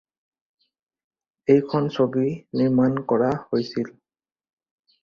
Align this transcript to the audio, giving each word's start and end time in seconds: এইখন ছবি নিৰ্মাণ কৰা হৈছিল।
এইখন 1.57 1.87
ছবি 1.99 2.25
নিৰ্মাণ 2.61 2.99
কৰা 3.13 3.31
হৈছিল। 3.47 3.95